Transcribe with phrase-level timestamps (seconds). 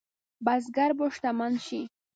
[0.45, 1.81] بزګر به شتمن شي؟